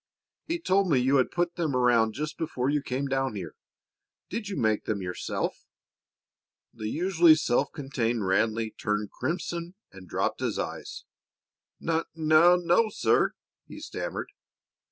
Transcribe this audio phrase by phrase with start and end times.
[0.47, 3.53] He told me you had put them around just before you came down here.
[4.31, 5.67] Did you make them yourself?"
[6.73, 11.03] The usually self contained Ranleigh turned crimson and dropped his eyes.
[11.79, 13.35] "N no, sir,"
[13.67, 14.31] he stammered.